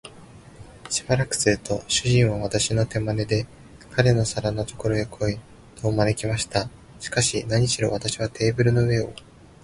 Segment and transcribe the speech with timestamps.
[0.89, 3.45] しばらくすると、主人は私を手まねで、
[3.91, 5.39] 彼の皿のところへ来い、
[5.79, 6.67] と招きました。
[6.99, 9.13] しかし、なにしろ私はテーブルの上を